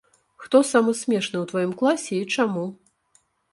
Хто 0.45 0.61
самы 0.69 0.95
смешны 1.01 1.37
ў 1.41 1.45
тваім 1.53 1.71
класе 1.83 2.13
і 2.23 2.25
чаму? 2.39 2.67